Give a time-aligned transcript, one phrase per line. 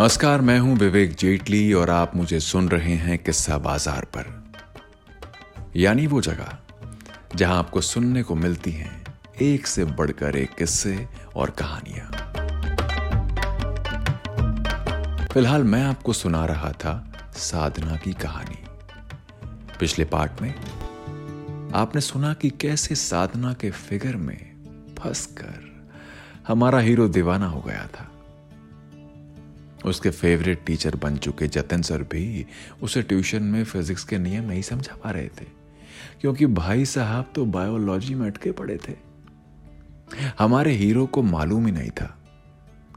[0.00, 4.26] नमस्कार, मैं हूँ विवेक जेटली और आप मुझे सुन रहे हैं किस्सा बाज़ार पर।
[5.76, 6.56] यानी वो जगह,
[7.36, 12.06] जहाँ आपको सुनने को मिलती हैं एक से बढ़कर एक किस्से और कहानियाँ।
[15.32, 16.94] फ़िलहाल मैं आपको सुना रहा था
[17.36, 18.58] साधना की कहानी।
[19.78, 20.54] पिछले पार्ट में
[21.74, 24.38] आपने सुना कि कैसे साधना के फिगर में
[24.98, 25.68] फंसकर
[26.48, 28.06] हमारा हीरो दीवाना हो गया था।
[29.84, 32.46] उसके फेवरेट टीचर बन चुके जतिन सर भी
[32.82, 35.46] उसे ट्यूशन में फिजिक्स के नियम नहीं समझा पा रहे थे,
[36.20, 38.94] क्योंकि भाई साहब तो बायोलॉजी में अटके पड़े थे।
[40.38, 42.16] हमारे हीरो को मालूम ही नहीं था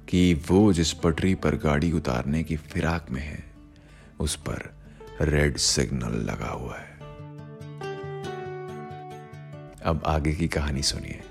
[0.10, 3.44] कि वो जिस पटरी पर गाड़ी उतारने की फिराक में है,
[4.20, 4.70] उस पर
[5.22, 6.91] रेड सिग्नल लगा हुआ है।
[9.86, 11.22] अब आगे की कहानी सुनिए।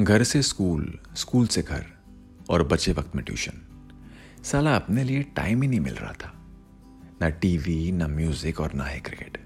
[0.00, 1.84] घर से स्कूल स्कूल से घर।
[2.52, 3.60] और बचे वक्त में ट्यूशन।
[4.44, 6.32] साला अपने लिए टाइम ही नहीं मिल रहा था।
[7.20, 9.38] ना टीवी, ना म्यूज़िक और ना ही क्रिकेट।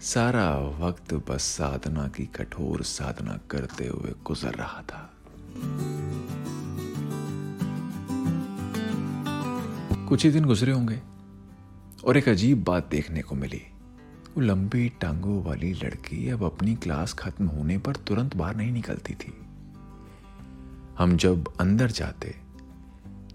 [0.00, 5.14] सारा वक्त बस साधना की कठोर साधना करते हुए गुजर रहा था।
[10.08, 11.00] कुछ ही दिन गुजरे होंगे
[12.04, 13.62] और एक अजीब बात देखने को मिली।
[14.36, 19.14] वो लंबी टांगों वाली लड़की अब अपनी क्लास खत्म होने पर तुरंत बाहर नहीं निकलती
[19.14, 19.47] थी।
[20.98, 22.34] हम जब अंदर जाते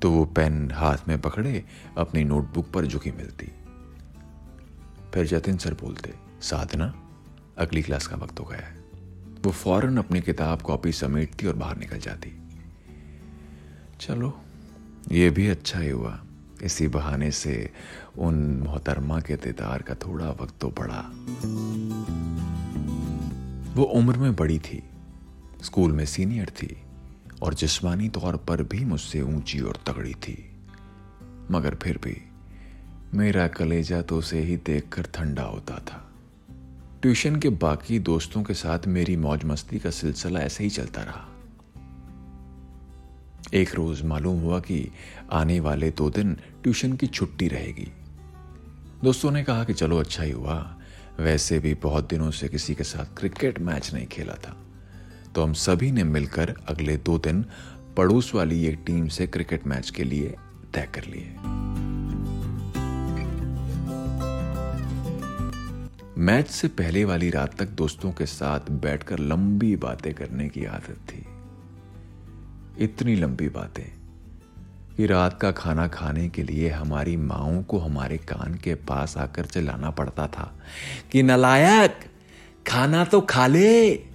[0.01, 1.65] तो वो पेन हाथ में पकड़े,
[1.97, 3.45] अपनी नोटबुक पर झुकी मिलती।
[5.13, 6.93] फिर जतिन सर बोलते, साधना,
[7.57, 8.77] अगली क्लास का वक्त हो गया है।
[9.43, 12.41] वो फ़ौरन अपनी किताब कॉपी समेटती और बाहर निकल जाती।
[13.99, 14.41] चलो,
[15.11, 16.23] ये भी अच्छा ही हुआ।
[16.63, 17.69] इसी बहाने से
[18.17, 21.01] उन मोहतरमा के दीदार का थोड़ा वक्त तो बढ़ा
[23.73, 24.83] वो उम्र में बड़ी थी।
[25.63, 26.77] स्कूल में सीनियर थी।
[27.43, 30.55] और जिस्मानी तौर पर भी मुझसे ऊँची और तगड़ी थी।
[31.51, 32.17] मगर फिर भी
[33.13, 36.09] मेरा कलेजा तो उसे ही देखकर ठंडा होता था।
[37.01, 41.27] ट्यूशन के बाकी दोस्तों के साथ मेरी मौज मस्ती का सिलसिला ऐसे ही चलता रहा।
[43.53, 44.91] एक रोज मालूम हुआ कि
[45.31, 47.91] आने वाले दो दिन ट्यूशन की छुट्टी रहेगी।
[49.03, 50.77] दोस्तों ने कहा कि चलो अच्छा ही हुआ।
[51.19, 54.62] वैसे भी बहुत दिनों से किसी के साथ क्रिकेट मैच नहीं खेला था।
[55.35, 57.45] तो हम सभी ने मिलकर अगले दो दिन
[57.97, 60.35] पड़ोस वाली एक टीम से क्रिकेट मैच के लिए
[60.73, 61.35] तय कर लिए।
[66.17, 70.97] मैच से पहले वाली रात तक दोस्तों के साथ बैठकर लंबी बातें करने की आदत
[71.09, 71.25] थी।
[72.83, 73.85] इतनी लंबी बातें
[74.97, 79.45] कि रात का खाना खाने के लिए हमारी माओ को हमारे कान के पास आकर
[79.45, 80.59] चिल्लाना पड़ता था
[81.11, 81.99] कि नलायक,
[82.67, 84.12] खाना तो खा ले।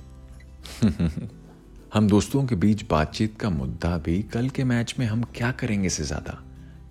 [1.94, 5.88] हम दोस्तों के बीच बातचीत का मुद्दा भी कल के मैच में हम क्या करेंगे
[5.88, 6.42] से ज़्यादा।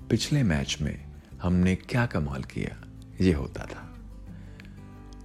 [0.10, 1.06] पिछले मैच में
[1.42, 2.88] हमने क्या कमाल किया,
[3.22, 3.96] ये होता था।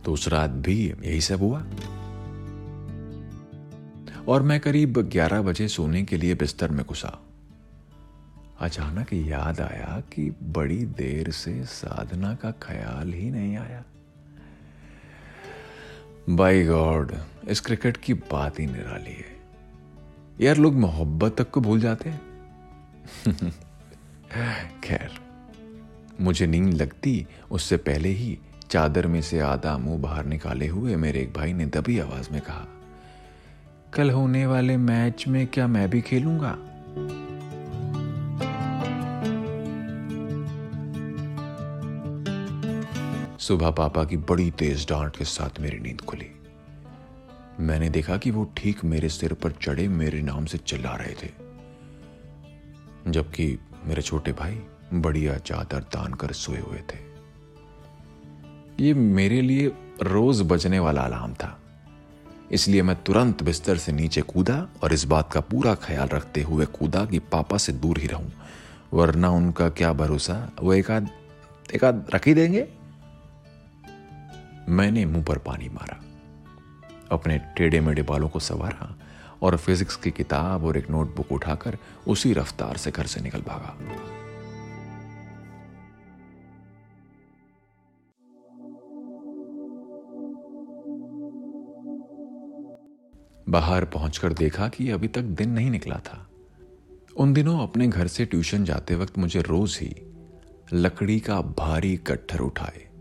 [0.05, 1.65] तो उस रात भी यही सब हुआ।
[4.29, 7.23] और मैं करीब 11 बजे सोने के लिए बिस्तर में घुसा।
[8.61, 13.85] अचानक याद आया कि बड़ी देर से साधना का ख्याल ही नहीं आया।
[16.31, 17.13] बाई गॉड,
[17.49, 19.41] इस क्रिकेट की बात ही निराली है।
[20.41, 22.21] यार, लोग मोहब्बत तक को भूल जाते हैं।
[24.85, 25.11] खैर,
[26.21, 28.39] मुझे नींद लगती, उससे पहले ही
[28.71, 32.41] चादर में से आधा मुँह बाहर निकाले हुए मेरे एक भाई ने दबी आवाज़ में
[32.41, 32.67] कहा,
[33.93, 36.59] कल होने वाले मैच में क्या मैं भी खेलूँगा?
[43.43, 46.27] सुबह पापा की बड़ी तेज डांट के साथ मेरी नींद खुली।
[47.61, 51.31] मैंने देखा कि वो ठीक मेरे सिर पर चढ़े मेरे नाम से चिल्ला रहे थे।
[53.11, 53.47] जबकि
[53.85, 54.61] मेरे छोटे भाई
[54.95, 56.99] बढ़िया चादर तान कर सोए हुए थे।
[58.81, 59.73] ये मेरे लिए
[60.03, 61.59] रोज बजने वाला अलार्म था।
[62.53, 66.67] इसलिए मैं तुरंत बिस्तर से नीचे कूदा और इस बात का पूरा ख्याल रखते हुए
[66.67, 68.33] कूदा कि पापा से दूर ही रहूँ,
[68.93, 70.51] वरना उनका क्या भरोसा?
[70.63, 71.11] वो एक आध
[71.75, 72.69] एक आध रख ही देंगे?
[74.69, 76.01] मैंने मुँह पर पानी मारा,
[77.13, 78.95] अपने टेढ़े मेढ़े बालों को संवारा
[79.43, 81.79] और फिजिक्स की किताब और एक नोटबुक उठाकर
[82.09, 83.77] उसी रफ्तार से घर से निकल भागा।
[93.49, 96.27] बाहर पहुंचकर देखा कि अभी तक दिन नहीं निकला था।
[97.17, 99.95] उन दिनों अपने घर से ट्यूशन जाते वक्त मुझे रोज ही
[100.73, 102.92] लकड़ी का भारी कट्ठर उठाए।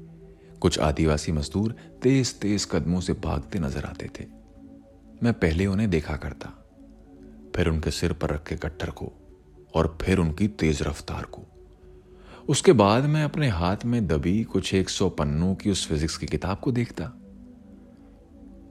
[0.62, 4.26] कुछ आदिवासी मजदूर तेज तेज कदमों से भागते नज़र आते थे।
[5.24, 6.50] मैं पहले उन्हें देखा करता,
[7.56, 9.12] फिर उनके सिर पर रखे कट्टर को
[9.76, 11.42] और फिर उनकी तेज रफ्तार को।
[12.50, 16.28] उसके बाद मैं अपने हाथ में दबी कुछ एक सौ पन्नों की उस फिजिक्स की
[16.28, 17.12] किताब को देखता,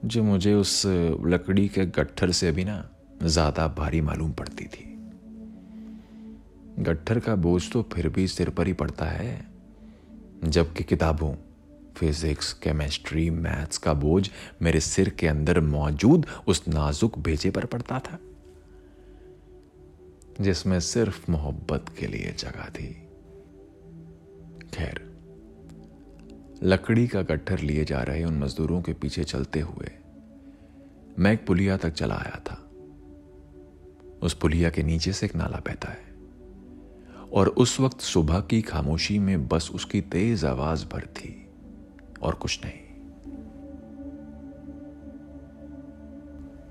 [0.05, 2.83] जो मुझे उस लकड़ी के गट्ठर से भी ना
[3.23, 4.87] ज़्यादा भारी मालूम पड़ती थी।
[6.79, 9.45] गट्ठर का बोझ तो फिर भी सिर पर ही पड़ता है,
[10.45, 11.33] जबकि किताबों
[11.97, 14.29] फिजिक्स, केमिस्ट्री, मैथ्स का बोझ
[14.61, 18.19] मेरे सिर के अंदर मौजूद उस नाजुक भेजे पर पड़ता था,
[20.41, 22.87] जिसमें सिर्फ़ मोहब्बत के लिए जगह थी।
[24.73, 25.09] खैर,
[26.63, 29.91] लकड़ी का गट्ठर लिए जा रहे उन मजदूरों के पीछे चलते हुए
[31.19, 32.57] मैं एक पुलिया तक चला आया था।
[34.23, 36.09] उस पुलिया के नीचे से एक नाला बहता है
[37.33, 41.50] और उस वक्त सुबह की खामोशी में बस उसकी तेज आवाज़ भर थी।
[42.21, 42.91] और कुछ नहीं।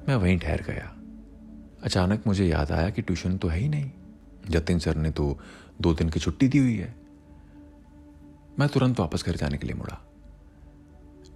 [0.08, 0.96] मैं वहीं ठहर गया।
[1.82, 3.90] अचानक मुझे याद आया कि ट्यूशन तो है ही नहीं।
[4.50, 5.38] जतिन सर ने तो
[5.80, 6.94] दो दिन की छुट्टी दी हुई है।
[8.58, 10.06] मैं तुरंत वापस घर जाने के लिए मुड़ा।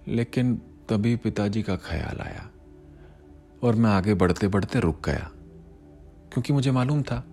[0.07, 0.55] लेकिन
[0.89, 2.49] तभी पिताजी का ख्याल आया
[3.63, 5.31] और मैं आगे बढ़ते बढ़ते रुक गया।
[6.33, 7.25] क्योंकि मुझे मालूम था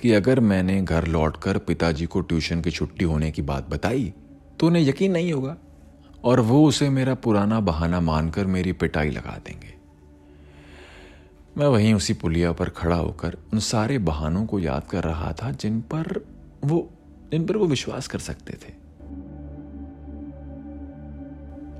[0.00, 4.14] कि अगर मैंने घर लौटकर पिताजी को ट्यूशन की छुट्टी होने की बात बताई
[4.60, 5.56] तो उन्हें यकीन नहीं होगा
[6.24, 9.74] और वो उसे मेरा पुराना बहाना मानकर मेरी पिटाई लगा देंगे।
[11.58, 15.50] मैं वहीं उसी पुलिया पर खड़ा होकर उन सारे बहानों को याद कर रहा था
[15.50, 16.26] जिन पर
[16.64, 16.90] वो,
[17.32, 18.82] जिन पर वो विश्वास कर सकते थे।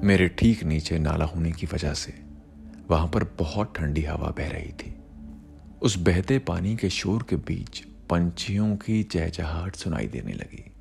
[0.07, 2.15] मेरे ठीक नीचे नाला होने की वजह से
[2.91, 4.95] वहाँ पर बहुत ठंडी हवा बह रही थी।
[5.83, 10.72] उस बहते पानी के शोर के बीच पंछियों की चहचहाट सुनाई देने लगी।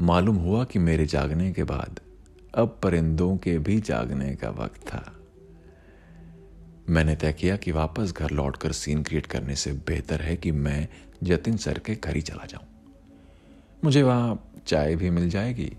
[0.00, 2.00] मालूम हुआ कि मेरे जागने के बाद
[2.54, 5.16] अब परिंदों के भी जागने का वक्त था।
[6.88, 10.88] मैंने तय किया कि वापस घर लौटकर सीन क्रिएट करने से बेहतर है कि मैं
[11.22, 12.66] जतिन सर के घर ही चला जाऊँ।
[13.84, 15.72] मुझे वहाँ चाय भी मिल जाएगी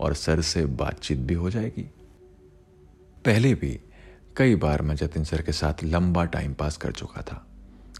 [0.00, 1.90] और सर से बातचीत भी हो जाएगी।
[3.24, 3.80] पहले भी
[4.36, 7.46] कई बार मैं जतिन सर के साथ लंबा टाइम पास कर चुका था।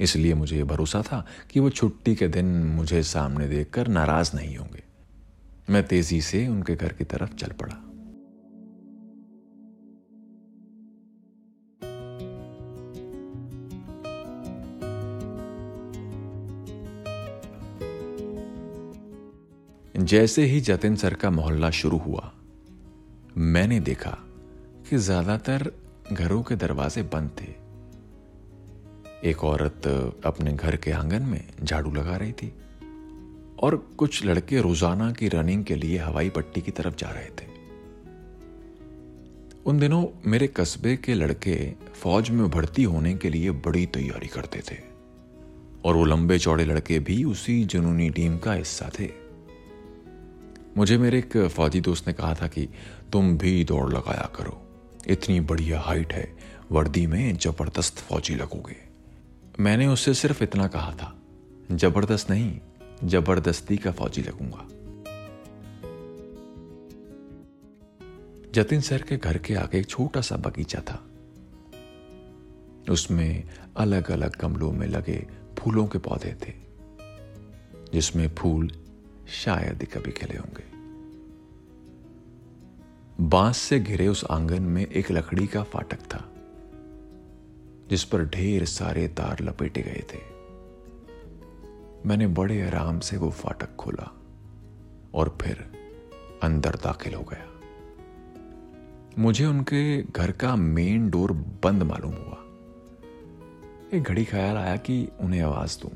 [0.00, 4.56] इसलिए मुझे यह भरोसा था कि वो छुट्टी के दिन मुझे सामने देखकर नाराज़ नहीं
[4.56, 4.85] होंगे।
[5.70, 7.76] मैं तेज़ी से उनके घर की तरफ़ चल पड़ा।
[19.96, 22.32] जैसे ही जतिन सर का मोहल्ला शुरू हुआ,
[23.36, 24.10] मैंने देखा
[24.88, 25.70] कि ज़्यादातर
[26.12, 27.48] घरों के दरवाजे बंद थे।
[29.28, 29.86] एक औरत
[30.26, 32.52] अपने घर के आँगन में झाड़ू लगा रही थी।
[33.60, 37.54] और कुछ लड़के रोज़ाना की रनिंग के लिए हवाई पट्टी की तरफ़ जा रहे थे।
[39.66, 44.58] उन दिनों मेरे कस्बे के लड़के फौज में भर्ती होने के लिए बड़ी तैयारी करते
[44.58, 44.76] थे।
[45.84, 49.08] और वो लंबे चौड़े लड़के भी उसी जुनूनी टीम का हिस्सा थे।
[50.76, 52.68] मुझे मेरे एक फौजी दोस्त ने कहा था कि
[53.12, 54.62] तुम भी दौड़ लगाया करो।
[55.08, 56.36] इतनी बढ़िया हाइट है,
[56.72, 58.76] वर्दी में ज़बरदस्त फौजी लगोगे।
[59.60, 61.16] मैंने उससे सिर्फ़ इतना कहा था,
[61.72, 62.58] ज़बरदस्त नहीं
[63.04, 64.66] ज़बरदस्ती का फौजी लगूँगा।
[68.54, 71.02] जतिन सर के घर के आगे एक छोटा सा बगीचा था।
[72.90, 73.44] उसमें
[73.76, 75.26] अलग अलग गमलों में लगे
[75.58, 76.52] फूलों के पौधे थे,
[77.92, 78.70] जिसमें फूल
[79.28, 80.64] शायद ही कभी खिले होंगे।
[83.20, 86.24] बाँस से घिरे उस आँगन में एक लकड़ी का फाटक था,
[87.90, 90.35] जिस पर ढेर सारे तार लपेटे गए थे।
[92.06, 94.22] मैंने बड़े आराम से वो फाटक खोला
[95.14, 95.72] और फिर
[96.42, 97.60] अंदर दाखिल हो गया।
[99.18, 102.42] मुझे उनके घर का मेन डोर बंद मालूम हुआ।
[103.94, 105.90] एक घड़ी ख्याल आया कि उन्हें आवाज़ दूँ,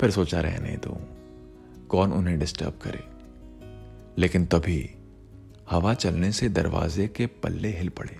[0.00, 0.98] फिर सोचा, रहने दो।
[1.86, 3.04] कौन उन्हें डिस्टर्ब करे?
[4.18, 4.94] लेकिन तभी
[5.70, 8.16] हवा चलने से दरवाजे के पल्ले हिल पड़े।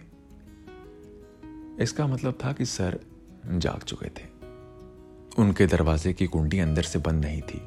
[1.83, 3.01] इसका मतलब था कि सर
[3.47, 4.34] जाग चुके थे।
[5.39, 7.61] उनके दरवाजे की कुंडी अंदर से बंद नहीं थी।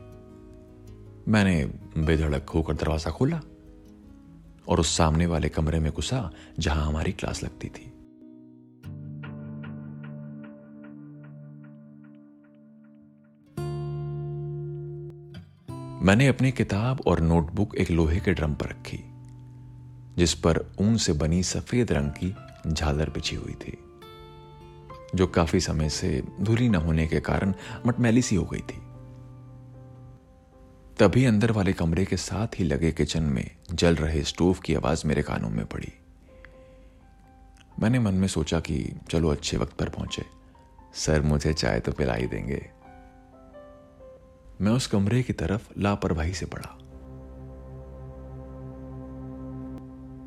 [1.27, 1.65] मैंने
[1.97, 3.41] बेधड़क होकर दरवाज़ा खोला
[4.67, 7.91] और उस सामने वाले कमरे में घुसा जहाँ हमारी क्लास लगती थी।
[16.03, 18.99] मैंने अपनी किताब और नोटबुक एक लोहे के ड्रम पर रखी,
[20.17, 22.33] जिस पर ऊन से बनी सफ़ेद रंग की
[22.73, 23.77] झालर बिछी हुई थी।
[25.15, 27.53] जो काफ़ी समय से धुली न होने के कारण
[27.85, 28.81] मटमैली सी हो गई थी।
[30.99, 35.07] तभी अंदर वाले कमरे के साथ ही लगे किचन में जल रहे स्टोव की आवाज़
[35.07, 35.93] मेरे कानों में पड़ी।
[37.79, 40.25] मैंने मन में सोचा कि चलो अच्छे वक्त पर पहुँचे।
[40.93, 42.69] सर मुझे चाय तो पिला ही देंगे।
[44.61, 46.69] मैं उस कमरे की तरफ़ लापरवाही से बढ़ा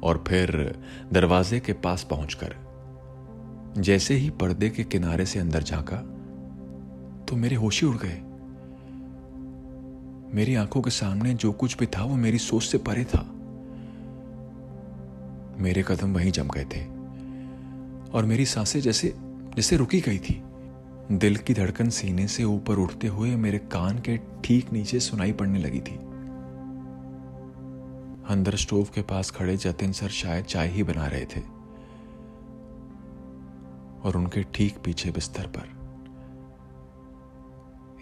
[0.06, 0.78] और फिर
[1.12, 2.69] दरवाजे के पास पहुंचकर
[3.78, 5.96] जैसे ही पर्दे के किनारे से अंदर झांका
[7.28, 8.20] तो मेरे होशी उड़ गए।
[10.34, 13.20] मेरी आँखों के सामने जो कुछ भी था, वो मेरी सोच से परे था।
[15.62, 16.84] मेरे कदम वहीं जम गए थे,
[18.10, 19.12] और मेरी साँसें जैसे
[19.56, 20.40] जैसे रुकी गई थी।
[21.12, 25.58] दिल की धड़कन सीने से ऊपर उठते हुए मेरे कान के ठीक नीचे सुनाई पड़ने
[25.58, 25.96] लगी थी।
[28.28, 31.59] अंदर स्टोव के पास खड़े जतिन सर शायद चाय ही बना रहे थे।
[34.04, 35.78] और उनके ठीक पीछे बिस्तर पर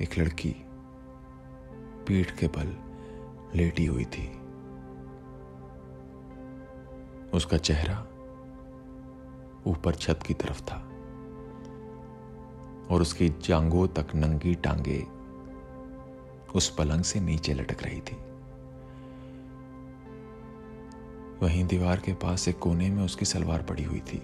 [0.02, 0.54] एक लड़की
[2.06, 2.76] पीठ के बल
[3.54, 4.28] लेटी हुई थी।
[7.34, 7.98] उसका चेहरा
[9.66, 10.76] ऊपर छत की तरफ़ था
[12.90, 15.06] और उसकी जांगों तक नंगी टांगे
[16.54, 18.16] उस पलंग से नीचे लटक रही थी।
[21.42, 24.22] वहीं दीवार के पास एक कोने में उसकी सलवार पड़ी हुई थी।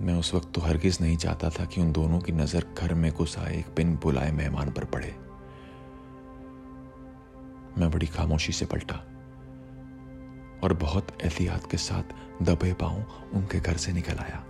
[0.00, 3.10] मैं उस वक्त तो हरगिज नहीं चाहता था कि उन दोनों की नज़र घर में
[3.12, 5.14] घुस एक बिन बुलाए मेहमान पर पड़े।
[7.78, 8.96] मैं बड़ी खामोशी से पलटा
[10.64, 13.04] और बहुत एहतियात के साथ दबे पाँव
[13.34, 14.44] उनके घर से निकल आया।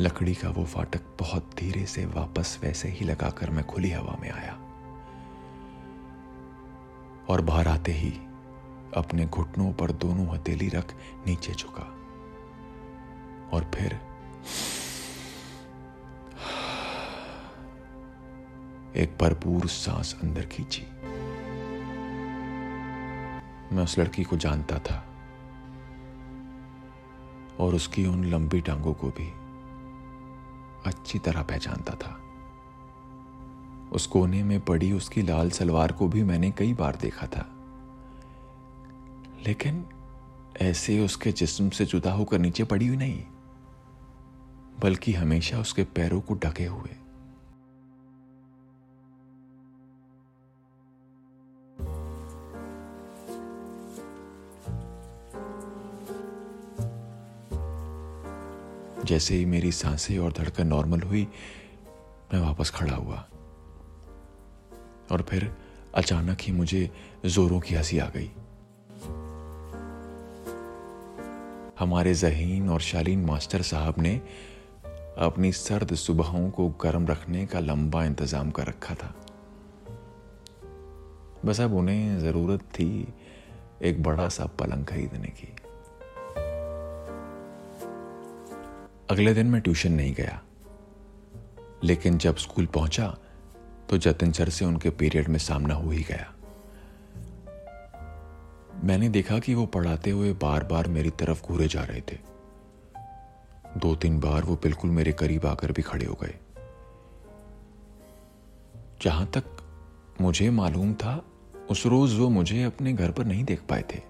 [0.00, 4.30] लकड़ी का वो फाटक बहुत धीरे से वापस वैसे ही लगाकर मैं खुली हवा में
[4.30, 4.52] आया
[7.28, 8.10] और बाहर आते ही
[8.96, 10.94] अपने घुटनों पर दोनों हथेली रख
[11.26, 11.98] नीचे झुका।
[13.52, 14.00] और फिर
[18.96, 20.82] एक भरपूर सांस अंदर खींची।
[23.74, 25.06] मैं उस लड़की को जानता था
[27.60, 29.32] और उसकी उन लंबी टांगों को भी
[30.86, 32.18] अच्छी तरह पहचानता था।
[33.92, 37.48] उस कोने में पड़ी उसकी लाल सलवार को भी मैंने कई बार देखा था।
[39.46, 39.86] लेकिन
[40.60, 43.24] ऐसे उसके जिस्म से जुदा होकर नीचे पड़ी हुई नहीं।
[44.82, 46.90] बल्कि हमेशा उसके पैरों को ढके हुए।
[59.04, 61.28] जैसे ही मेरी साँसें और धड़कन नॉर्मल हुई,
[62.34, 63.28] मैं वापस खड़ा हुआ।
[65.12, 65.56] और फिर
[65.94, 66.90] अचानक ही मुझे
[67.26, 68.32] जोरों की हँसी आ गई।
[71.78, 74.20] हमारे जहीन और शालीन मास्टर साहब ने
[75.18, 79.14] अपनी सर्द सुबहों को गर्म रखने का लंबा इंतज़ाम कर रखा था।
[81.44, 83.14] बस अब उन्हें ज़रूरत थी
[83.82, 85.48] एक बड़ा सा पलंग खरीदने की।
[89.10, 90.40] अगले दिन मैं ट्यूशन नहीं गया।
[91.84, 93.16] लेकिन जब स्कूल पहुँचा
[93.90, 96.32] तो जतिन सर से उनके पीरियड में सामना हो ही गया।
[98.84, 102.31] मैंने देखा कि वो पढ़ाते हुए बार बार मेरी तरफ़ घूरे जा रहे थे।
[103.76, 106.34] दो तीन बार वो बिल्कुल मेरे करीब आकर भी खड़े हो गए।
[109.02, 109.44] जहाँ तक
[110.20, 111.22] मुझे मालूम था,
[111.70, 114.00] उस रोज वो मुझे अपने घर पर नहीं देख पाए थे,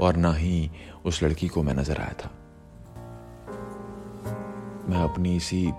[0.00, 0.70] और ना ही
[1.04, 2.30] उस लड़की को मैं नज़र आया था।
[4.88, 5.72] मैं अपनी इसी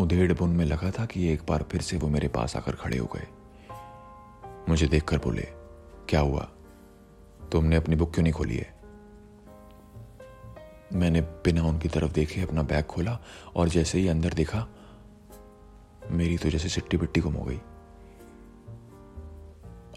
[0.00, 2.98] उधेड़ बुन में लगा था कि एक बार फिर से वो मेरे पास आकर खड़े
[2.98, 3.26] हो गए।
[4.68, 5.48] मुझे देखकर बोले,
[6.08, 6.48] क्या हुआ?
[7.52, 8.81] तुमने अपनी बुक क्यों नहीं खोली है?
[10.92, 13.18] मैंने बिना उनकी तरफ़ देखे अपना बैग खोला
[13.56, 14.66] और जैसे ही अंदर देखा,
[16.10, 17.60] मेरी तो जैसे सिट्टी बिट्टी गुम हो गई।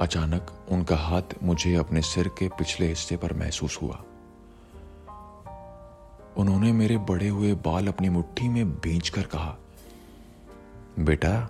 [0.01, 4.03] अचानक उनका हाथ मुझे अपने सिर के पिछले हिस्से पर महसूस हुआ।
[6.37, 9.57] उन्होंने मेरे बड़े हुए बाल अपनी मुट्ठी में भींच कर कहा,
[10.99, 11.49] बेटा,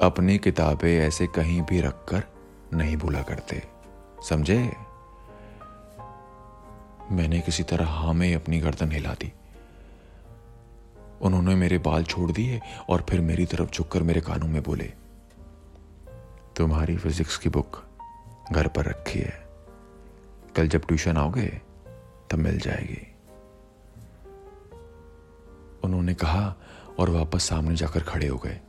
[0.00, 2.22] अपनी किताबें ऐसे कहीं भी रखकर
[2.74, 3.62] नहीं भूला करते,
[4.28, 4.91] समझे?
[7.10, 9.32] मैंने किसी तरह हाँ में अपनी गर्दन हिला दी।
[11.22, 14.92] उन्होंने मेरे बाल छोड़ दिए और फिर मेरी तरफ़ झुककर मेरे कानों में बोले,
[16.56, 17.82] तुम्हारी फिजिक्स की बुक
[18.52, 19.48] घर पर रखी है।
[20.56, 21.46] कल जब ट्यूशन आओगे,
[22.30, 23.06] तब मिल जाएगी।
[25.84, 26.54] उन्होंने कहा
[26.98, 28.60] और वापस सामने जाकर खड़े हो गए।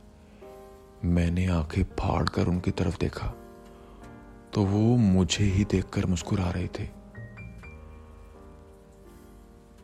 [1.04, 3.34] मैंने आँखें फाड़ कर उनकी तरफ़ देखा
[4.52, 6.93] तो वो मुझे ही देखकर मुस्कुरा रहे थे।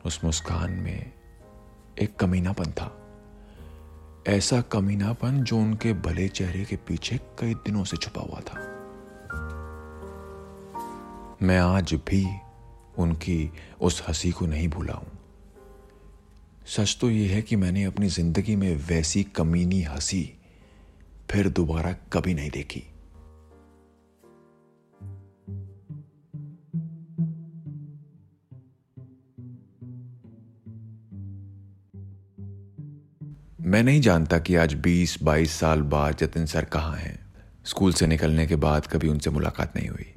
[0.07, 1.12] उस मुस्कान में
[1.99, 2.97] एक कमीनापन था।
[4.28, 8.66] ऐसा कमीनापन जो उनके भले चेहरे के पीछे कई दिनों से छुपा हुआ था।
[11.42, 12.26] मैं आज भी
[12.99, 15.19] उनकी उस हँसी को नहीं भूला हूँ।
[16.66, 20.38] सच तो यह है कि मैंने अपनी ज़िंदगी में वैसी कमीनी हँसी
[21.30, 22.89] फिर दोबारा कभी नहीं देखी।
[33.61, 37.33] मैं नहीं जानता कि आज 20-22 साल बाद जतिन सर कहाँ हैं।
[37.64, 40.14] स्कूल से निकलने के बाद कभी उनसे मुलाकात नहीं हुई।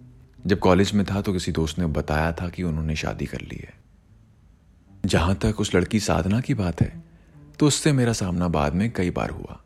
[0.47, 3.55] जब कॉलेज में था तो किसी दोस्त ने बताया था कि उन्होंने शादी कर ली
[3.55, 3.73] है।
[5.05, 7.03] जहाँ तक उस लड़की साधना की बात है
[7.59, 9.61] तो उससे मेरा सामना बाद में कई बार हुआ।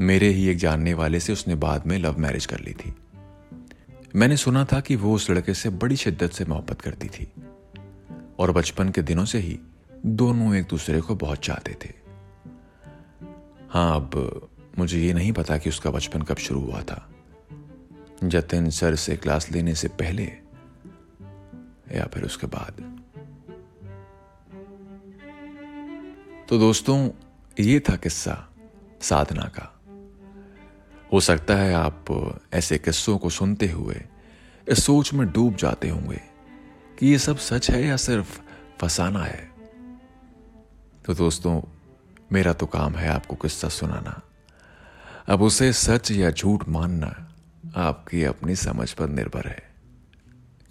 [0.00, 2.94] मेरे ही एक जानने वाले से उसने बाद में लव मैरिज कर ली थी।
[4.16, 7.32] मैंने सुना था कि वो उस लड़के से बड़ी शिद्दत से मोहब्बत करती थी।
[8.38, 9.58] और बचपन के दिनों से ही
[10.06, 11.99] दोनों एक दूसरे को बहुत चाहते थे।
[13.70, 14.48] हाँ अब
[14.78, 17.10] मुझे ये नहीं पता कि उसका बचपन कब शुरू हुआ था।
[18.24, 20.24] जतिन सर से क्लास लेने से पहले
[21.96, 23.00] या फिर उसके बाद।
[26.48, 27.10] तो दोस्तों,
[27.60, 28.48] ये था किस्सा
[29.00, 29.80] साधना का।
[31.12, 32.04] हो सकता है आप
[32.52, 34.02] ऐसे किस्सों को सुनते हुए
[34.68, 36.20] इस सोच में डूब जाते होंगे
[36.98, 38.40] कि ये सब सच है या सिर्फ़
[38.80, 39.50] फसाना है।
[41.04, 41.62] तो दोस्तों
[42.30, 44.20] मेरा तो काम है आपको किस्सा सुनाना।
[45.28, 47.14] अब उसे सच या झूठ मानना
[47.78, 49.62] आपकी अपनी समझ पर निर्भर है।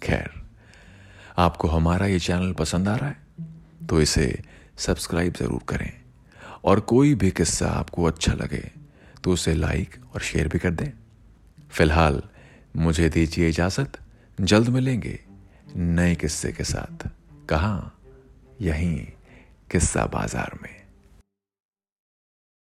[0.02, 0.30] खैर,
[1.38, 4.42] आपको हमारा ये चैनल पसंद आ रहा है तो इसे
[4.78, 5.92] सब्सक्राइब ज़रूर करें।
[6.64, 8.62] और कोई भी किस्सा आपको अच्छा लगे
[9.24, 10.90] तो उसे लाइक और शेयर भी कर दें।
[11.70, 12.22] फ़िलहाल,
[12.76, 13.98] मुझे दीजिए इजाज़त।
[14.38, 15.18] जल्द मिलेंगे
[15.68, 17.08] नए किस्से के साथ।
[17.48, 17.90] कहा?
[18.60, 19.06] यहीं,
[19.70, 20.79] किस्सा बाज़ार में।